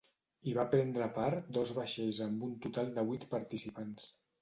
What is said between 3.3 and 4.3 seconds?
participants.